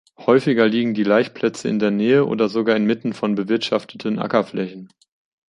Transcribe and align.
Häufiger 0.17 0.67
liegen 0.67 0.95
die 0.95 1.03
Laichplätze 1.03 1.69
in 1.69 1.77
der 1.77 1.91
Nähe 1.91 2.25
oder 2.25 2.49
sogar 2.49 2.75
inmitten 2.75 3.13
von 3.13 3.35
bewirtschafteten 3.35 4.17
Ackerflächen. 4.17 4.89